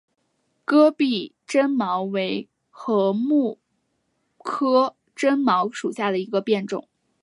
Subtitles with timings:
[0.65, 3.13] 戈壁针茅为禾
[3.53, 3.61] 本
[4.39, 6.87] 科针茅属下的一个变种。